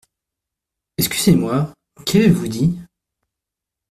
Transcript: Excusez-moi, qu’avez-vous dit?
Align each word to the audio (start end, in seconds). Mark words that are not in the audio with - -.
Excusez-moi, 0.97 1.71
qu’avez-vous 2.07 2.47
dit? 2.49 2.79